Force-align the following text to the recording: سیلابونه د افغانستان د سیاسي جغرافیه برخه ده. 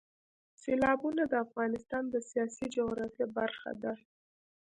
سیلابونه 0.61 1.23
د 1.27 1.33
افغانستان 1.45 2.03
د 2.09 2.15
سیاسي 2.29 2.65
جغرافیه 2.75 3.27
برخه 3.37 3.71
ده. 3.81 3.93